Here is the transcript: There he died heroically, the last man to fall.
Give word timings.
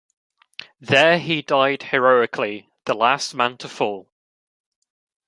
There 0.79 1.19
he 1.19 1.43
died 1.43 1.83
heroically, 1.83 2.67
the 2.85 2.95
last 2.95 3.35
man 3.35 3.57
to 3.59 3.69
fall. 3.69 4.09